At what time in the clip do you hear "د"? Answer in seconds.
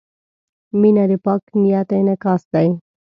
1.11-1.13